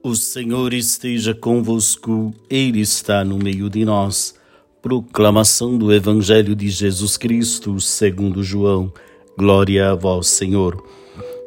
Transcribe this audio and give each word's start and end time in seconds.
O 0.00 0.14
Senhor 0.14 0.72
esteja 0.72 1.34
convosco, 1.34 2.32
Ele 2.48 2.80
está 2.80 3.24
no 3.24 3.36
meio 3.36 3.68
de 3.68 3.84
nós. 3.84 4.32
Proclamação 4.80 5.76
do 5.76 5.92
Evangelho 5.92 6.54
de 6.54 6.68
Jesus 6.68 7.16
Cristo, 7.16 7.80
segundo 7.80 8.44
João. 8.44 8.92
Glória 9.36 9.90
a 9.90 9.94
vós, 9.96 10.28
Senhor. 10.28 10.80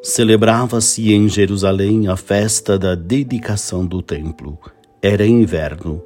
Celebrava-se 0.03 1.13
em 1.13 1.29
Jerusalém 1.29 2.09
a 2.09 2.17
festa 2.17 2.77
da 2.77 2.93
dedicação 2.93 3.85
do 3.85 4.01
templo. 4.01 4.59
Era 5.01 5.25
inverno. 5.25 6.03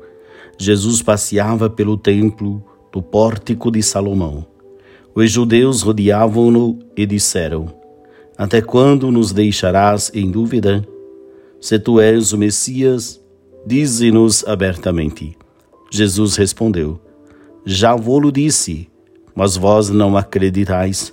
Jesus 0.55 1.01
passeava 1.01 1.67
pelo 1.67 1.97
templo 1.97 2.63
do 2.93 3.01
pórtico 3.01 3.71
de 3.71 3.81
Salomão. 3.81 4.45
Os 5.15 5.31
judeus 5.31 5.81
rodeavam-no 5.81 6.77
e 6.95 7.07
disseram: 7.07 7.73
Até 8.37 8.61
quando 8.61 9.11
nos 9.11 9.31
deixarás 9.31 10.11
em 10.13 10.29
dúvida? 10.29 10.87
Se 11.65 11.79
tu 11.79 11.99
és 11.99 12.31
o 12.31 12.37
Messias, 12.37 13.19
dize-nos 13.65 14.45
abertamente. 14.47 15.35
Jesus 15.89 16.35
respondeu: 16.35 16.99
Já 17.65 17.95
vou-lo 17.95 18.31
disse, 18.31 18.87
mas 19.33 19.57
vós 19.57 19.89
não 19.89 20.15
acreditais. 20.15 21.11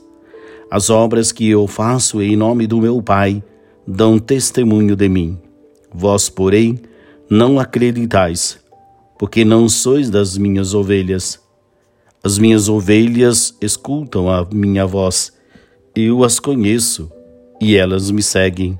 As 0.70 0.90
obras 0.90 1.32
que 1.32 1.48
eu 1.48 1.66
faço 1.66 2.20
em 2.20 2.36
nome 2.36 2.66
do 2.66 2.82
meu 2.82 3.02
Pai 3.02 3.42
dão 3.86 4.18
testemunho 4.18 4.94
de 4.94 5.08
mim. 5.08 5.38
Vós, 5.90 6.28
porém, 6.28 6.78
não 7.30 7.58
acreditais, 7.58 8.60
porque 9.18 9.46
não 9.46 9.70
sois 9.70 10.10
das 10.10 10.36
minhas 10.36 10.74
ovelhas. 10.74 11.40
As 12.22 12.36
minhas 12.36 12.68
ovelhas 12.68 13.56
escutam 13.58 14.28
a 14.28 14.46
minha 14.52 14.84
voz, 14.84 15.32
eu 15.96 16.22
as 16.22 16.38
conheço 16.38 17.10
e 17.58 17.74
elas 17.74 18.10
me 18.10 18.22
seguem. 18.22 18.78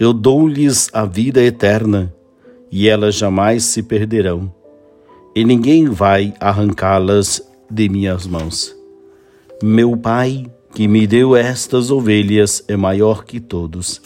Eu 0.00 0.14
dou-lhes 0.14 0.88
a 0.94 1.04
vida 1.04 1.42
eterna, 1.42 2.10
e 2.72 2.88
elas 2.88 3.16
jamais 3.16 3.64
se 3.64 3.82
perderão, 3.82 4.50
e 5.36 5.44
ninguém 5.44 5.90
vai 5.90 6.32
arrancá-las 6.40 7.46
de 7.70 7.86
minhas 7.90 8.26
mãos. 8.26 8.74
Meu 9.62 9.94
Pai, 9.98 10.50
que 10.74 10.88
me 10.88 11.06
deu 11.06 11.36
estas 11.36 11.90
ovelhas, 11.90 12.64
é 12.66 12.78
maior 12.78 13.26
que 13.26 13.38
todos, 13.38 14.00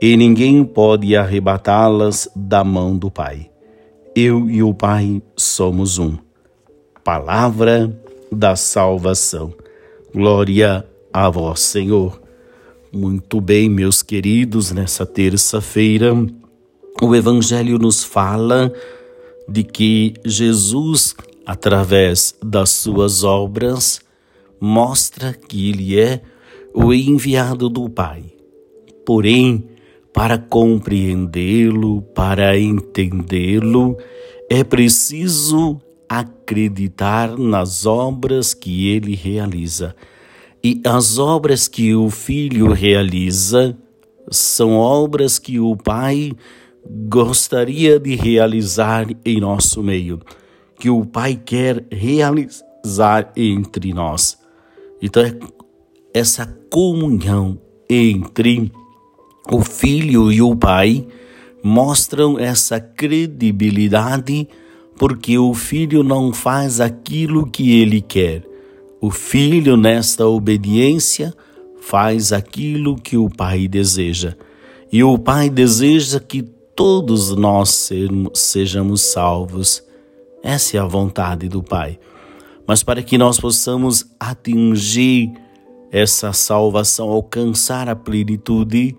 e 0.00 0.16
ninguém 0.16 0.64
pode 0.64 1.14
arrebatá-las 1.14 2.26
da 2.34 2.64
mão 2.64 2.96
do 2.96 3.10
Pai. 3.10 3.50
Eu 4.16 4.48
e 4.48 4.62
o 4.62 4.72
Pai 4.72 5.20
somos 5.36 5.98
um. 5.98 6.16
Palavra 7.04 7.94
da 8.32 8.56
salvação. 8.56 9.52
Glória 10.10 10.86
a 11.12 11.28
vós, 11.28 11.60
Senhor. 11.60 12.27
Muito 12.90 13.38
bem, 13.38 13.68
meus 13.68 14.02
queridos, 14.02 14.72
nessa 14.72 15.04
terça-feira, 15.04 16.14
o 17.02 17.14
Evangelho 17.14 17.78
nos 17.78 18.02
fala 18.02 18.72
de 19.46 19.62
que 19.62 20.14
Jesus, 20.24 21.14
através 21.44 22.34
das 22.42 22.70
suas 22.70 23.24
obras, 23.24 24.00
mostra 24.58 25.34
que 25.34 25.68
ele 25.68 26.00
é 26.00 26.22
o 26.72 26.94
enviado 26.94 27.68
do 27.68 27.90
Pai. 27.90 28.24
Porém, 29.04 29.68
para 30.10 30.38
compreendê-lo, 30.38 32.00
para 32.14 32.58
entendê-lo, 32.58 33.98
é 34.48 34.64
preciso 34.64 35.78
acreditar 36.08 37.36
nas 37.36 37.84
obras 37.84 38.54
que 38.54 38.88
ele 38.88 39.14
realiza. 39.14 39.94
E 40.62 40.80
as 40.84 41.18
obras 41.18 41.68
que 41.68 41.94
o 41.94 42.10
filho 42.10 42.72
realiza 42.72 43.76
são 44.30 44.72
obras 44.72 45.38
que 45.38 45.60
o 45.60 45.76
pai 45.76 46.32
gostaria 47.08 47.98
de 48.00 48.16
realizar 48.16 49.06
em 49.24 49.40
nosso 49.40 49.82
meio, 49.82 50.20
que 50.78 50.90
o 50.90 51.04
pai 51.04 51.40
quer 51.42 51.84
realizar 51.90 53.32
entre 53.36 53.92
nós. 53.92 54.36
Então, 55.00 55.22
é 55.22 55.38
essa 56.12 56.46
comunhão 56.70 57.60
entre 57.88 58.72
o 59.50 59.62
filho 59.62 60.32
e 60.32 60.42
o 60.42 60.56
pai 60.56 61.06
mostram 61.62 62.38
essa 62.38 62.80
credibilidade, 62.80 64.48
porque 64.96 65.38
o 65.38 65.54
filho 65.54 66.02
não 66.02 66.32
faz 66.32 66.80
aquilo 66.80 67.48
que 67.48 67.80
ele 67.80 68.00
quer 68.00 68.47
o 69.00 69.10
filho, 69.10 69.76
nesta 69.76 70.26
obediência, 70.26 71.32
faz 71.80 72.32
aquilo 72.32 72.96
que 72.96 73.16
o 73.16 73.30
pai 73.30 73.68
deseja. 73.68 74.36
E 74.90 75.04
o 75.04 75.16
pai 75.18 75.48
deseja 75.48 76.18
que 76.18 76.42
todos 76.42 77.34
nós 77.36 77.90
sejamos 78.34 79.02
salvos. 79.02 79.82
Essa 80.42 80.76
é 80.76 80.80
a 80.80 80.86
vontade 80.86 81.48
do 81.48 81.62
pai. 81.62 81.98
Mas 82.66 82.82
para 82.82 83.02
que 83.02 83.16
nós 83.16 83.38
possamos 83.38 84.06
atingir 84.18 85.32
essa 85.90 86.32
salvação, 86.32 87.08
alcançar 87.08 87.88
a 87.88 87.96
plenitude, 87.96 88.96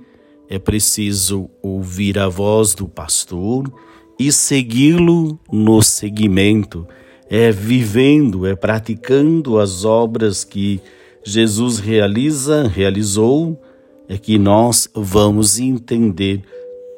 é 0.50 0.58
preciso 0.58 1.50
ouvir 1.62 2.18
a 2.18 2.28
voz 2.28 2.74
do 2.74 2.88
pastor 2.88 3.72
e 4.18 4.32
segui-lo 4.32 5.40
no 5.52 5.82
seguimento 5.82 6.88
é 7.30 7.52
vivendo, 7.52 8.48
é 8.48 8.56
praticando 8.56 9.60
as 9.60 9.86
obras 9.86 10.44
que 10.44 10.82
Jesus 11.24 11.78
realiza, 11.78 12.68
realizou, 12.68 13.62
é 14.08 14.18
que 14.18 14.40
nós 14.40 14.90
vamos 14.96 15.60
entender 15.60 16.42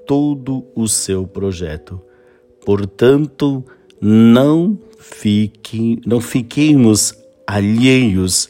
todo 0.08 0.66
o 0.74 0.88
seu 0.88 1.28
projeto. 1.28 2.00
Portanto, 2.66 3.64
não 4.00 4.78
fique, 4.98 6.00
não 6.06 6.22
fiquemos 6.22 7.14
alheios, 7.46 8.50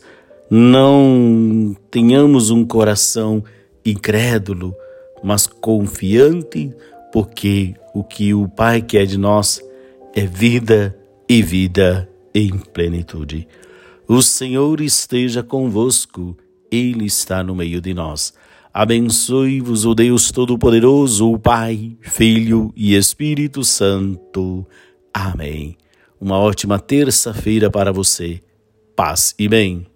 não 0.50 1.76
tenhamos 1.90 2.52
um 2.52 2.64
coração 2.64 3.44
incrédulo, 3.84 4.76
mas 5.24 5.48
confiante, 5.48 6.72
porque 7.12 7.74
o 7.96 8.04
que 8.04 8.34
o 8.36 8.48
Pai 8.48 8.82
quer 8.84 9.08
de 9.08 9.18
nós 9.18 9.60
é 10.14 10.26
vida 10.28 10.96
e 11.32 11.42
vida 11.42 12.10
em 12.36 12.50
plenitude. 12.58 13.48
O 14.06 14.22
Senhor 14.22 14.82
esteja 14.82 15.42
convosco, 15.42 16.36
Ele 16.70 17.06
está 17.06 17.42
no 17.42 17.56
meio 17.56 17.80
de 17.80 17.94
nós. 17.94 18.34
Abençoe-vos 18.74 19.86
o 19.86 19.96
Deus 19.96 20.30
Todo-Poderoso, 20.30 21.32
o 21.32 21.40
Pai, 21.40 21.96
Filho 22.02 22.74
e 22.76 22.98
Espírito 22.98 23.64
Santo. 23.64 24.68
Amém. 25.14 25.78
Uma 26.20 26.38
ótima 26.38 26.78
terça-feira 26.78 27.72
para 27.72 27.94
você. 27.94 28.42
Paz 28.94 29.34
e 29.40 29.48
bem. 29.48 29.91